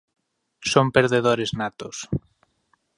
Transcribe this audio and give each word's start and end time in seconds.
Son 0.71 0.87
perdedores 0.95 1.51
natos. 1.61 1.97